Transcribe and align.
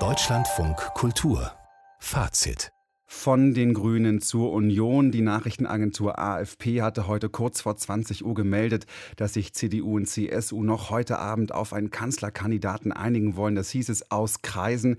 Deutschlandfunk 0.00 0.76
Kultur 0.94 1.52
Fazit 2.00 2.72
von 3.06 3.54
den 3.54 3.72
Grünen 3.72 4.20
zur 4.20 4.52
Union. 4.52 5.12
Die 5.12 5.20
Nachrichtenagentur 5.20 6.18
AFP 6.18 6.82
hatte 6.82 7.06
heute 7.06 7.28
kurz 7.28 7.60
vor 7.60 7.76
20 7.76 8.24
Uhr 8.24 8.34
gemeldet, 8.34 8.86
dass 9.14 9.34
sich 9.34 9.54
CDU 9.54 9.94
und 9.94 10.06
CSU 10.06 10.64
noch 10.64 10.90
heute 10.90 11.20
Abend 11.20 11.52
auf 11.52 11.72
einen 11.72 11.90
Kanzlerkandidaten 11.90 12.90
einigen 12.90 13.36
wollen. 13.36 13.54
Das 13.54 13.70
hieß 13.70 13.88
es 13.90 14.10
aus 14.10 14.42
Kreisen. 14.42 14.96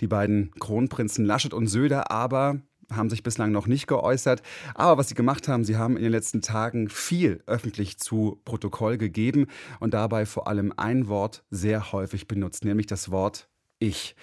Die 0.00 0.06
beiden 0.06 0.52
Kronprinzen 0.60 1.24
Laschet 1.24 1.52
und 1.52 1.66
Söder 1.66 2.12
aber 2.12 2.60
haben 2.92 3.10
sich 3.10 3.22
bislang 3.22 3.52
noch 3.52 3.66
nicht 3.66 3.86
geäußert. 3.86 4.42
Aber 4.74 4.98
was 4.98 5.08
sie 5.08 5.14
gemacht 5.14 5.48
haben, 5.48 5.64
sie 5.64 5.76
haben 5.76 5.96
in 5.96 6.02
den 6.02 6.12
letzten 6.12 6.42
Tagen 6.42 6.88
viel 6.88 7.42
öffentlich 7.46 7.98
zu 7.98 8.40
Protokoll 8.44 8.98
gegeben 8.98 9.46
und 9.80 9.94
dabei 9.94 10.26
vor 10.26 10.48
allem 10.48 10.72
ein 10.76 11.08
Wort 11.08 11.44
sehr 11.50 11.92
häufig 11.92 12.28
benutzt, 12.28 12.64
nämlich 12.64 12.86
das 12.86 13.10
Wort 13.10 13.48
Ich. 13.78 14.16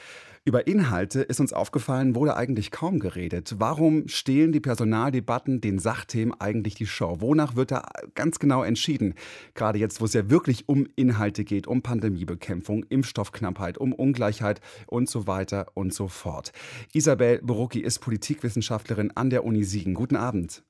Über 0.45 0.67
Inhalte 0.67 1.21
ist 1.21 1.39
uns 1.39 1.53
aufgefallen, 1.53 2.15
wurde 2.15 2.35
eigentlich 2.35 2.69
kaum 2.69 2.99
geredet. 2.99 3.55
Warum 3.59 4.09
stehlen 4.09 4.51
die 4.51 4.59
Personaldebatten 4.59 5.61
den 5.61 5.79
Sachthemen 5.79 6.33
eigentlich 6.37 6.75
die 6.75 6.85
Show? 6.85 7.21
Wonach 7.21 7.55
wird 7.55 7.71
da 7.71 7.87
ganz 8.13 8.39
genau 8.39 8.61
entschieden? 8.61 9.13
Gerade 9.53 9.79
jetzt, 9.79 10.01
wo 10.01 10.05
es 10.05 10.11
ja 10.11 10.29
wirklich 10.29 10.67
um 10.67 10.85
Inhalte 10.97 11.45
geht, 11.45 11.65
um 11.65 11.81
Pandemiebekämpfung, 11.81 12.83
Impfstoffknappheit, 12.89 13.77
um 13.77 13.93
Ungleichheit 13.93 14.59
und 14.85 15.07
so 15.07 15.27
weiter 15.27 15.67
und 15.75 15.93
so 15.93 16.09
fort. 16.09 16.51
Isabel 16.91 17.39
Borucki 17.41 17.79
ist 17.79 17.99
Politikwissenschaftlerin 17.99 19.11
an 19.15 19.29
der 19.29 19.45
Uni 19.45 19.63
Siegen. 19.63 19.93
Guten 19.93 20.17
Abend. 20.17 20.61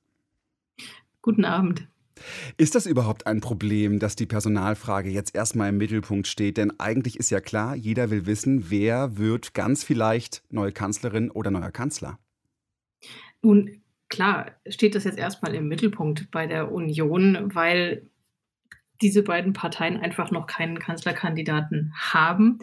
Guten 1.20 1.44
Abend. 1.44 1.88
Ist 2.56 2.74
das 2.74 2.86
überhaupt 2.86 3.26
ein 3.26 3.40
Problem, 3.40 3.98
dass 3.98 4.16
die 4.16 4.26
Personalfrage 4.26 5.10
jetzt 5.10 5.34
erstmal 5.34 5.70
im 5.70 5.78
Mittelpunkt 5.78 6.26
steht? 6.26 6.56
Denn 6.56 6.78
eigentlich 6.78 7.18
ist 7.18 7.30
ja 7.30 7.40
klar, 7.40 7.74
jeder 7.74 8.10
will 8.10 8.26
wissen, 8.26 8.70
wer 8.70 9.16
wird 9.18 9.54
ganz 9.54 9.84
vielleicht 9.84 10.42
neue 10.50 10.72
Kanzlerin 10.72 11.30
oder 11.30 11.50
neuer 11.50 11.72
Kanzler. 11.72 12.18
Nun, 13.42 13.82
klar, 14.08 14.52
steht 14.68 14.94
das 14.94 15.04
jetzt 15.04 15.18
erstmal 15.18 15.54
im 15.54 15.68
Mittelpunkt 15.68 16.30
bei 16.30 16.46
der 16.46 16.72
Union, 16.72 17.54
weil 17.54 18.08
diese 19.02 19.22
beiden 19.22 19.52
Parteien 19.52 19.98
einfach 19.98 20.30
noch 20.30 20.46
keinen 20.46 20.78
Kanzlerkandidaten 20.78 21.92
haben. 21.98 22.58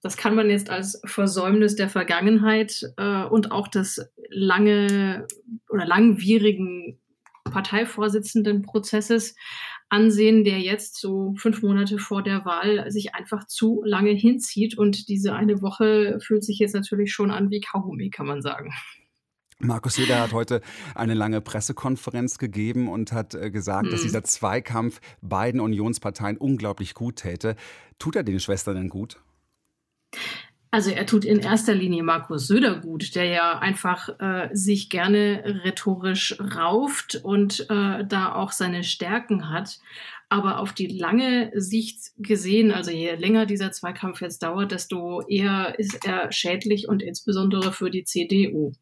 Das 0.00 0.16
kann 0.16 0.36
man 0.36 0.48
jetzt 0.48 0.70
als 0.70 1.02
Versäumnis 1.04 1.74
der 1.74 1.88
Vergangenheit 1.88 2.82
äh, 2.96 3.24
und 3.24 3.50
auch 3.50 3.66
des 3.66 4.08
lange 4.30 5.26
oder 5.68 5.84
langwierigen 5.84 7.00
Parteivorsitzendenprozesses 7.56 9.34
ansehen, 9.88 10.44
der 10.44 10.60
jetzt 10.60 11.00
so 11.00 11.34
fünf 11.38 11.62
Monate 11.62 11.98
vor 11.98 12.22
der 12.22 12.44
Wahl 12.44 12.90
sich 12.90 13.14
einfach 13.14 13.46
zu 13.46 13.82
lange 13.82 14.10
hinzieht. 14.10 14.76
Und 14.76 15.08
diese 15.08 15.34
eine 15.34 15.62
Woche 15.62 16.18
fühlt 16.20 16.44
sich 16.44 16.58
jetzt 16.58 16.74
natürlich 16.74 17.12
schon 17.12 17.30
an 17.30 17.50
wie 17.50 17.60
Kaugummi, 17.60 18.10
kann 18.10 18.26
man 18.26 18.42
sagen. 18.42 18.74
Markus 19.58 19.94
Söder 19.94 20.20
hat 20.20 20.34
heute 20.34 20.60
eine 20.94 21.14
lange 21.14 21.40
Pressekonferenz 21.40 22.36
gegeben 22.36 22.90
und 22.90 23.12
hat 23.12 23.34
äh, 23.34 23.50
gesagt, 23.50 23.86
hm. 23.86 23.90
dass 23.90 24.02
dieser 24.02 24.22
Zweikampf 24.22 25.00
beiden 25.22 25.62
Unionsparteien 25.62 26.36
unglaublich 26.36 26.92
gut 26.92 27.16
täte. 27.16 27.56
Tut 27.98 28.16
er 28.16 28.22
den 28.22 28.38
Schwestern 28.38 28.74
denn 28.74 28.90
gut? 28.90 29.18
Also 30.70 30.90
er 30.90 31.06
tut 31.06 31.24
in 31.24 31.38
erster 31.38 31.74
Linie 31.74 32.02
Markus 32.02 32.48
Söder 32.48 32.80
gut, 32.80 33.14
der 33.14 33.24
ja 33.26 33.58
einfach 33.58 34.08
äh, 34.20 34.48
sich 34.52 34.90
gerne 34.90 35.60
rhetorisch 35.64 36.36
rauft 36.40 37.20
und 37.22 37.60
äh, 37.70 38.04
da 38.04 38.34
auch 38.34 38.52
seine 38.52 38.84
Stärken 38.84 39.50
hat. 39.50 39.78
Aber 40.28 40.58
auf 40.58 40.72
die 40.72 40.88
lange 40.88 41.52
Sicht 41.54 42.10
gesehen, 42.18 42.72
also 42.72 42.90
je 42.90 43.14
länger 43.14 43.46
dieser 43.46 43.70
Zweikampf 43.70 44.20
jetzt 44.20 44.42
dauert, 44.42 44.72
desto 44.72 45.22
eher 45.28 45.78
ist 45.78 46.04
er 46.04 46.32
schädlich 46.32 46.88
und 46.88 47.00
insbesondere 47.00 47.72
für 47.72 47.90
die 47.90 48.02
CDU. 48.02 48.72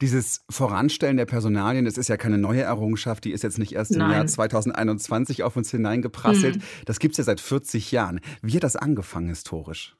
Dieses 0.00 0.44
Voranstellen 0.48 1.16
der 1.16 1.26
Personalien, 1.26 1.84
das 1.84 1.98
ist 1.98 2.08
ja 2.08 2.16
keine 2.16 2.38
neue 2.38 2.62
Errungenschaft, 2.62 3.24
die 3.24 3.32
ist 3.32 3.42
jetzt 3.42 3.58
nicht 3.58 3.72
erst 3.72 3.92
im 3.92 3.98
Nein. 3.98 4.12
Jahr 4.12 4.26
2021 4.26 5.42
auf 5.42 5.56
uns 5.56 5.70
hineingeprasselt. 5.70 6.56
Hm. 6.56 6.62
Das 6.84 7.00
gibt 7.00 7.14
es 7.14 7.18
ja 7.18 7.24
seit 7.24 7.40
40 7.40 7.90
Jahren. 7.90 8.20
Wie 8.40 8.54
hat 8.54 8.62
das 8.62 8.76
angefangen 8.76 9.28
historisch? 9.28 9.97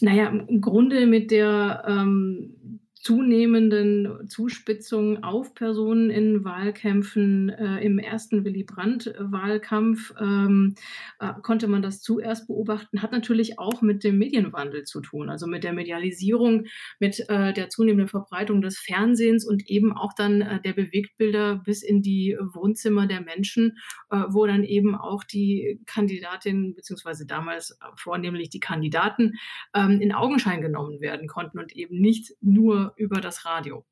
Naja, 0.00 0.28
im 0.28 0.60
Grunde 0.60 1.06
mit 1.06 1.30
der 1.30 1.84
ähm, 1.86 2.80
zunehmenden 3.04 4.26
Zuspitzung 4.30 5.22
auf 5.22 5.54
Personen 5.54 6.08
in 6.08 6.42
Wahlkämpfen. 6.42 7.50
Äh, 7.50 7.84
Im 7.84 7.98
ersten 7.98 8.46
Willy 8.46 8.64
Brandt-Wahlkampf 8.64 10.14
ähm, 10.18 10.74
äh, 11.20 11.34
konnte 11.42 11.68
man 11.68 11.82
das 11.82 12.00
zuerst 12.00 12.46
beobachten, 12.46 13.02
hat 13.02 13.12
natürlich 13.12 13.58
auch 13.58 13.82
mit 13.82 14.04
dem 14.04 14.16
Medienwandel 14.16 14.84
zu 14.84 15.02
tun, 15.02 15.28
also 15.28 15.46
mit 15.46 15.64
der 15.64 15.74
Medialisierung, 15.74 16.64
mit 16.98 17.28
äh, 17.28 17.52
der 17.52 17.68
zunehmenden 17.68 18.08
Verbreitung 18.08 18.62
des 18.62 18.78
Fernsehens 18.78 19.44
und 19.44 19.68
eben 19.68 19.94
auch 19.94 20.14
dann 20.14 20.40
äh, 20.40 20.62
der 20.62 20.72
Bewegtbilder 20.72 21.56
bis 21.56 21.82
in 21.82 22.00
die 22.00 22.38
Wohnzimmer 22.54 23.06
der 23.06 23.20
Menschen, 23.20 23.76
äh, 24.10 24.22
wo 24.30 24.46
dann 24.46 24.64
eben 24.64 24.94
auch 24.94 25.24
die 25.24 25.78
Kandidatinnen 25.84 26.74
beziehungsweise 26.74 27.26
damals 27.26 27.78
vornehmlich 27.96 28.48
die 28.48 28.60
Kandidaten 28.60 29.34
ähm, 29.74 30.00
in 30.00 30.12
Augenschein 30.12 30.62
genommen 30.62 31.02
werden 31.02 31.28
konnten 31.28 31.58
und 31.58 31.76
eben 31.76 32.00
nicht 32.00 32.32
nur 32.40 32.93
über 32.96 33.20
das 33.20 33.44
Radio. 33.44 33.84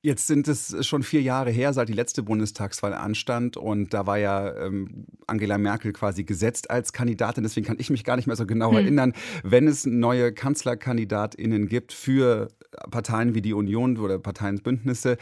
Jetzt 0.00 0.28
sind 0.28 0.46
es 0.46 0.86
schon 0.86 1.02
vier 1.02 1.22
Jahre 1.22 1.50
her, 1.50 1.72
seit 1.72 1.88
die 1.88 1.92
letzte 1.92 2.22
Bundestagswahl 2.22 2.94
anstand. 2.94 3.56
Und 3.56 3.92
da 3.92 4.06
war 4.06 4.16
ja 4.16 4.54
ähm, 4.56 5.06
Angela 5.26 5.58
Merkel 5.58 5.92
quasi 5.92 6.22
gesetzt 6.22 6.70
als 6.70 6.92
Kandidatin. 6.92 7.42
Deswegen 7.42 7.66
kann 7.66 7.80
ich 7.80 7.90
mich 7.90 8.04
gar 8.04 8.14
nicht 8.14 8.28
mehr 8.28 8.36
so 8.36 8.46
genau 8.46 8.70
hm. 8.70 8.76
erinnern. 8.76 9.12
Wenn 9.42 9.66
es 9.66 9.86
neue 9.86 10.32
KanzlerkandidatInnen 10.32 11.66
gibt 11.66 11.92
für 11.92 12.46
Parteien 12.92 13.34
wie 13.34 13.42
die 13.42 13.54
Union 13.54 13.98
oder 13.98 14.20
Parteienbündnisse, 14.20 15.16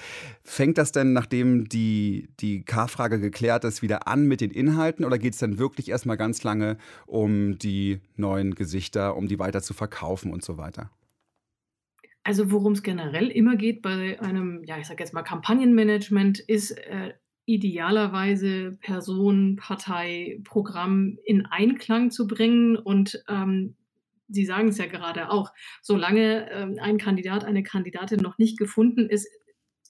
fängt 0.45 0.77
das 0.77 0.93
denn, 0.93 1.15
nachdem 1.15 1.71
die, 1.71 2.29
die 2.41 2.63
K-Frage 2.63 3.19
geklärt 3.19 3.65
ist, 3.65 3.81
wieder 3.81 4.07
an 4.07 4.27
mit 4.27 4.43
den 4.43 4.51
Inhalten? 4.51 5.07
Oder 5.07 5.17
geht 5.17 5.33
es 5.33 5.39
dann 5.39 5.57
wirklich 5.57 5.89
erstmal 5.89 6.19
ganz 6.19 6.43
lange 6.43 6.77
um 7.07 7.59
die 7.59 8.03
neuen 8.17 8.55
Gesichter, 8.55 9.17
um 9.17 9.27
die 9.27 9.39
weiter 9.39 9.63
zu 9.63 9.73
verkaufen 9.73 10.35
und 10.35 10.45
so 10.45 10.59
weiter? 10.59 10.91
Also 12.27 12.51
worum 12.51 12.73
es 12.73 12.83
generell 12.83 13.29
immer 13.29 13.55
geht 13.55 13.83
bei 13.83 14.21
einem, 14.21 14.65
ja, 14.65 14.79
ich 14.79 14.89
sage 14.89 15.01
jetzt 15.01 15.15
mal 15.15 15.23
Kampagnenmanagement, 15.23 16.41
ist 16.41 16.73
äh, 16.73 17.15
idealerweise 17.45 18.77
Person, 18.81 19.55
Partei, 19.55 20.41
Programm 20.43 21.19
in 21.23 21.47
Einklang 21.47 22.11
zu 22.11 22.27
bringen 22.27 22.75
und 22.77 23.23
ähm, 23.29 23.77
Sie 24.29 24.45
sagen 24.45 24.71
es 24.71 24.79
ja 24.79 24.87
gerade 24.87 25.31
auch, 25.31 25.53
solange 25.83 26.51
ähm, 26.51 26.79
ein 26.81 26.99
Kandidat, 26.99 27.45
eine 27.45 27.63
Kandidatin 27.63 28.19
noch 28.19 28.39
nicht 28.39 28.59
gefunden 28.59 29.09
ist, 29.09 29.29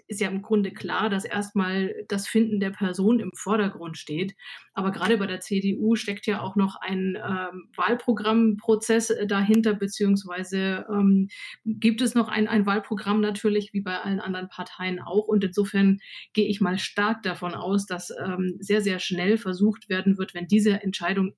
ist 0.09 0.21
ja 0.21 0.29
im 0.29 0.43
Grunde 0.43 0.71
klar, 0.71 1.11
dass 1.11 1.25
erstmal 1.25 1.95
das 2.09 2.29
Finden 2.29 2.61
der 2.61 2.71
Person 2.71 3.21
im 3.21 3.33
Vordergrund 3.35 3.99
steht. 3.99 4.35
Aber 4.73 4.93
gerade 4.93 5.19
bei 5.19 5.27
der 5.27 5.41
CDU 5.41 5.97
steckt 5.97 6.27
ja 6.27 6.41
auch 6.41 6.55
noch 6.57 6.77
ein 6.81 7.17
ähm, 7.17 7.69
Wahlprogrammprozess 7.77 9.11
äh, 9.11 9.27
dahinter, 9.27 9.75
beziehungsweise 9.75 10.87
ähm, 10.89 11.29
gibt 11.65 12.01
es 12.01 12.15
noch 12.15 12.29
ein, 12.29 12.47
ein 12.47 12.67
Wahlprogramm 12.67 13.21
natürlich, 13.21 13.73
wie 13.73 13.81
bei 13.81 13.99
allen 14.01 14.21
anderen 14.21 14.49
Parteien 14.49 15.01
auch. 15.01 15.27
Und 15.27 15.45
insofern 15.45 15.99
gehe 16.33 16.49
ich 16.49 16.61
mal 16.61 16.79
stark 16.79 17.23
davon 17.23 17.55
aus, 17.55 17.87
dass 17.87 18.11
ähm, 18.11 18.57
sehr, 18.61 18.83
sehr 18.83 18.99
schnell 18.99 19.39
versucht 19.39 19.89
werden 19.89 20.19
wird, 20.19 20.35
wenn 20.35 20.47
diese 20.47 20.83
Entscheidung 20.83 21.35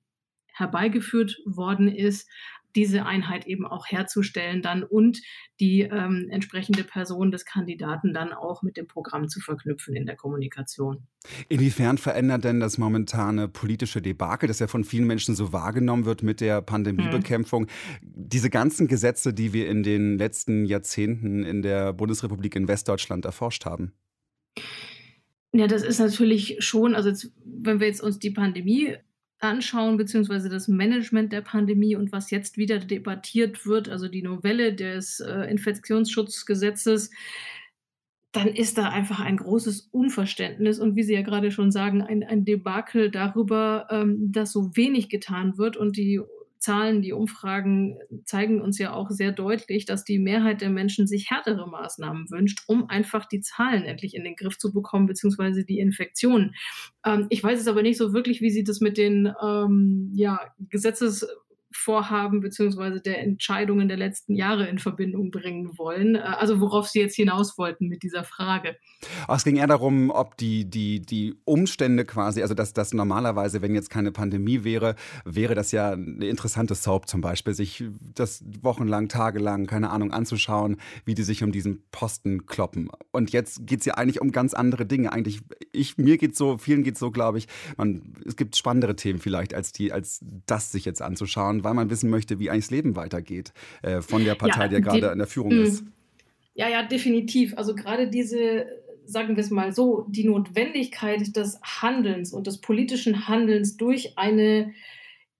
herbeigeführt 0.59 1.37
worden 1.45 1.87
ist, 1.87 2.29
diese 2.75 3.05
Einheit 3.05 3.47
eben 3.47 3.65
auch 3.65 3.87
herzustellen 3.87 4.61
dann 4.61 4.83
und 4.83 5.21
die 5.59 5.81
ähm, 5.81 6.27
entsprechende 6.29 6.83
Person 6.83 7.31
des 7.31 7.45
Kandidaten 7.45 8.13
dann 8.13 8.33
auch 8.33 8.61
mit 8.61 8.77
dem 8.77 8.87
Programm 8.87 9.27
zu 9.27 9.39
verknüpfen 9.39 9.95
in 9.95 10.05
der 10.05 10.15
Kommunikation. 10.15 11.07
Inwiefern 11.49 11.97
verändert 11.97 12.43
denn 12.43 12.59
das 12.59 12.77
momentane 12.77 13.47
politische 13.47 14.01
Debakel, 14.01 14.47
das 14.47 14.59
ja 14.59 14.67
von 14.67 14.83
vielen 14.83 15.05
Menschen 15.05 15.35
so 15.35 15.51
wahrgenommen 15.51 16.05
wird 16.05 16.23
mit 16.23 16.41
der 16.41 16.61
Pandemiebekämpfung, 16.61 17.63
hm. 17.63 17.69
diese 18.01 18.49
ganzen 18.49 18.87
Gesetze, 18.87 19.33
die 19.33 19.53
wir 19.53 19.67
in 19.67 19.83
den 19.83 20.17
letzten 20.17 20.65
Jahrzehnten 20.65 21.43
in 21.43 21.61
der 21.61 21.93
Bundesrepublik 21.93 22.55
in 22.55 22.67
Westdeutschland 22.67 23.25
erforscht 23.25 23.65
haben? 23.65 23.93
Ja, 25.51 25.67
das 25.67 25.83
ist 25.83 25.99
natürlich 25.99 26.57
schon, 26.59 26.93
also 26.93 27.09
jetzt, 27.09 27.31
wenn 27.43 27.79
wir 27.79 27.87
jetzt 27.87 28.01
uns 28.01 28.19
die 28.19 28.29
Pandemie 28.29 28.95
anschauen, 29.39 29.97
beziehungsweise 29.97 30.49
das 30.49 30.67
Management 30.67 31.31
der 31.31 31.41
Pandemie 31.41 31.95
und 31.95 32.11
was 32.11 32.29
jetzt 32.31 32.57
wieder 32.57 32.79
debattiert 32.79 33.65
wird, 33.65 33.89
also 33.89 34.07
die 34.07 34.21
Novelle 34.21 34.73
des 34.73 35.19
äh, 35.21 35.49
Infektionsschutzgesetzes, 35.49 37.11
dann 38.31 38.47
ist 38.47 38.77
da 38.77 38.89
einfach 38.89 39.19
ein 39.21 39.37
großes 39.37 39.89
Unverständnis 39.91 40.79
und 40.79 40.95
wie 40.95 41.03
Sie 41.03 41.13
ja 41.13 41.21
gerade 41.21 41.51
schon 41.51 41.71
sagen, 41.71 42.01
ein, 42.01 42.23
ein 42.23 42.45
Debakel 42.45 43.09
darüber, 43.09 43.87
ähm, 43.89 44.31
dass 44.31 44.51
so 44.51 44.75
wenig 44.75 45.09
getan 45.09 45.57
wird 45.57 45.77
und 45.77 45.97
die 45.97 46.21
Zahlen, 46.59 47.01
die 47.01 47.13
Umfragen 47.13 47.97
zeigen 48.25 48.61
uns 48.61 48.77
ja 48.77 48.93
auch 48.93 49.09
sehr 49.09 49.31
deutlich, 49.31 49.85
dass 49.85 50.03
die 50.03 50.19
Mehrheit 50.19 50.61
der 50.61 50.69
Menschen 50.69 51.07
sich 51.07 51.29
härtere 51.29 51.67
Maßnahmen 51.67 52.29
wünscht, 52.29 52.63
um 52.67 52.89
einfach 52.89 53.25
die 53.25 53.41
Zahlen 53.41 53.83
endlich 53.83 54.13
in 54.13 54.23
den 54.23 54.35
Griff 54.35 54.57
zu 54.57 54.73
bekommen, 54.73 55.07
beziehungsweise 55.07 55.63
die 55.63 55.79
Infektionen. 55.79 56.55
Ähm, 57.05 57.27
ich 57.29 57.43
weiß 57.43 57.59
es 57.59 57.67
aber 57.67 57.81
nicht 57.81 57.97
so 57.97 58.13
wirklich, 58.13 58.41
wie 58.41 58.51
Sie 58.51 58.63
das 58.63 58.81
mit 58.81 58.97
den 58.97 59.33
ähm, 59.41 60.11
ja, 60.13 60.39
Gesetzes 60.69 61.25
Vorhaben 61.79 62.41
beziehungsweise 62.41 63.01
der 63.01 63.21
Entscheidungen 63.21 63.87
der 63.87 63.97
letzten 63.97 64.35
Jahre 64.35 64.67
in 64.67 64.79
Verbindung 64.79 65.31
bringen 65.31 65.77
wollen. 65.77 66.15
Äh, 66.15 66.19
also 66.19 66.59
worauf 66.59 66.87
Sie 66.87 66.99
jetzt 66.99 67.15
hinaus 67.15 67.57
wollten 67.57 67.87
mit 67.87 68.03
dieser 68.03 68.23
Frage. 68.23 68.75
Ach, 69.27 69.37
es 69.37 69.43
ging 69.43 69.55
eher 69.55 69.67
darum, 69.67 70.09
ob 70.09 70.37
die, 70.37 70.69
die, 70.69 70.99
die 70.99 71.35
Umstände 71.45 72.05
quasi, 72.05 72.41
also 72.41 72.53
dass 72.53 72.73
das 72.73 72.93
normalerweise, 72.93 73.61
wenn 73.61 73.73
jetzt 73.73 73.89
keine 73.89 74.11
Pandemie 74.11 74.63
wäre, 74.63 74.95
wäre 75.25 75.55
das 75.55 75.71
ja 75.71 75.91
eine 75.91 76.27
interessante 76.27 76.75
Soap 76.75 77.07
zum 77.07 77.21
Beispiel, 77.21 77.53
sich 77.53 77.83
das 78.15 78.43
wochenlang, 78.61 79.07
tagelang, 79.07 79.65
keine 79.65 79.89
Ahnung, 79.89 80.11
anzuschauen, 80.11 80.77
wie 81.05 81.15
die 81.15 81.23
sich 81.23 81.43
um 81.43 81.51
diesen 81.51 81.83
Posten 81.91 82.45
kloppen. 82.45 82.89
Und 83.11 83.31
jetzt 83.31 83.65
geht 83.65 83.79
es 83.79 83.85
ja 83.85 83.95
eigentlich 83.95 84.21
um 84.21 84.31
ganz 84.31 84.53
andere 84.53 84.85
Dinge. 84.85 85.13
Eigentlich, 85.13 85.41
ich, 85.71 85.97
mir 85.97 86.17
geht 86.17 86.35
so, 86.35 86.57
vielen 86.57 86.83
geht 86.83 86.97
so, 86.97 87.11
glaube 87.11 87.37
ich, 87.37 87.47
man, 87.77 88.13
es 88.25 88.35
gibt 88.35 88.57
spannendere 88.57 88.95
Themen 88.95 89.19
vielleicht, 89.19 89.53
als 89.53 89.71
die, 89.71 89.93
als 89.93 90.19
das 90.45 90.71
sich 90.71 90.85
jetzt 90.85 91.01
anzuschauen, 91.01 91.63
weil 91.63 91.68
man 91.73 91.89
wissen 91.89 92.09
möchte, 92.09 92.39
wie 92.39 92.49
eigentlich 92.49 92.65
das 92.65 92.71
Leben 92.71 92.95
weitergeht 92.95 93.53
äh, 93.81 94.01
von 94.01 94.23
der 94.23 94.35
Partei, 94.35 94.63
ja, 94.63 94.67
die 94.67 94.73
ja 94.75 94.79
gerade 94.79 95.11
an 95.11 95.17
der 95.17 95.27
Führung 95.27 95.55
mm. 95.55 95.63
ist. 95.63 95.83
Ja, 96.53 96.67
ja, 96.67 96.83
definitiv. 96.83 97.57
Also 97.57 97.73
gerade 97.73 98.09
diese, 98.09 98.65
sagen 99.05 99.35
wir 99.35 99.43
es 99.43 99.49
mal 99.49 99.71
so, 99.71 100.05
die 100.09 100.25
Notwendigkeit 100.25 101.35
des 101.35 101.59
Handelns 101.61 102.33
und 102.33 102.47
des 102.47 102.59
politischen 102.59 103.27
Handelns 103.27 103.77
durch 103.77 104.17
eine 104.17 104.73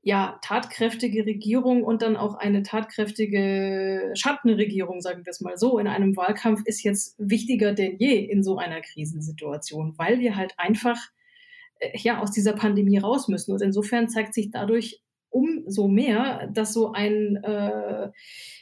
ja, 0.01 0.39
tatkräftige 0.41 1.25
Regierung 1.25 1.83
und 1.83 2.01
dann 2.01 2.15
auch 2.15 2.35
eine 2.35 2.63
tatkräftige 2.63 4.11
Schattenregierung, 4.15 5.01
sagen 5.01 5.25
wir 5.25 5.31
es 5.31 5.41
mal 5.41 5.57
so, 5.57 5.77
in 5.77 5.87
einem 5.87 6.15
Wahlkampf 6.15 6.61
ist 6.65 6.83
jetzt 6.83 7.15
wichtiger 7.17 7.73
denn 7.73 7.97
je 7.97 8.15
in 8.15 8.41
so 8.41 8.57
einer 8.57 8.79
Krisensituation, 8.81 9.95
weil 9.97 10.19
wir 10.19 10.37
halt 10.37 10.53
einfach 10.57 10.97
äh, 11.79 11.97
ja 11.97 12.19
aus 12.19 12.31
dieser 12.31 12.53
Pandemie 12.53 12.97
raus 12.97 13.27
müssen. 13.27 13.51
Und 13.51 13.61
insofern 13.61 14.07
zeigt 14.07 14.33
sich 14.33 14.51
dadurch 14.51 15.01
umso 15.29 15.87
mehr, 15.87 16.49
dass 16.53 16.73
so 16.73 16.91
ein 16.91 17.37
äh, 17.43 18.09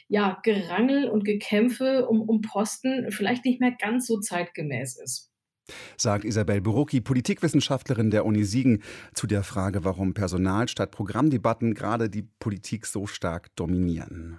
ja, 0.08 0.38
Gerangel 0.42 1.08
und 1.08 1.24
Gekämpfe 1.24 2.06
um, 2.08 2.22
um 2.22 2.40
Posten 2.40 3.10
vielleicht 3.10 3.44
nicht 3.44 3.60
mehr 3.60 3.72
ganz 3.78 4.06
so 4.06 4.18
zeitgemäß 4.20 4.98
ist 5.02 5.28
sagt 5.96 6.24
Isabel 6.24 6.60
Burucki, 6.60 7.00
Politikwissenschaftlerin 7.00 8.10
der 8.10 8.24
Uni 8.24 8.44
Siegen, 8.44 8.82
zu 9.14 9.26
der 9.26 9.42
Frage, 9.42 9.84
warum 9.84 10.14
Personal 10.14 10.68
statt 10.68 10.90
Programmdebatten 10.90 11.74
gerade 11.74 12.08
die 12.08 12.22
Politik 12.22 12.86
so 12.86 13.06
stark 13.06 13.54
dominieren. 13.56 14.38